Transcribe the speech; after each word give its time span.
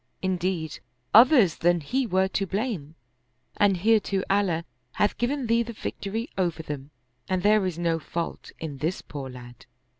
In 0.23 0.37
deed, 0.37 0.79
others 1.13 1.57
than 1.57 1.79
he 1.79 2.07
were 2.07 2.27
to 2.29 2.47
blame, 2.47 2.95
and 3.57 3.77
hereto 3.77 4.23
Allah 4.31 4.65
hath 4.93 5.15
given 5.19 5.45
thee 5.45 5.61
the 5.61 5.73
victory 5.73 6.27
over 6.39 6.63
them, 6.63 6.89
and 7.29 7.43
there 7.43 7.67
is 7.67 7.77
no 7.77 7.99
fault 7.99 8.51
in 8.57 8.79
this 8.79 9.03
poor 9.03 9.29
lad." 9.29 9.67